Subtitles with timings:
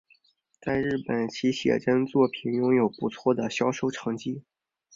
[0.59, 4.41] 在日本其写真作品拥有不错的销售成绩。